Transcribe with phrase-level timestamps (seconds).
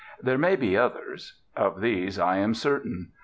[0.19, 1.41] There may be others.
[1.55, 3.11] Of these I am certain.